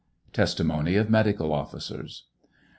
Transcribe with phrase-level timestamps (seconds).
[0.33, 2.23] TESTIMONY OF MEDICAL OFFICERS.